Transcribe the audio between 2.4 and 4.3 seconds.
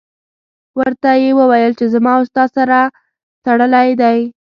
سر سره تړلی دی.